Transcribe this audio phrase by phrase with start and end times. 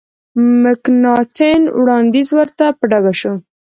[0.61, 3.33] مکناټن وړاندیز ورته په ډاګه شو.